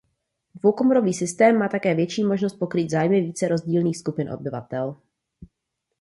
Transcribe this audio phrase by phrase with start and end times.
[0.55, 4.95] Dvoukomorový systém má také větší možnost pokrýt zájmy více rozdílných skupin obyvatel.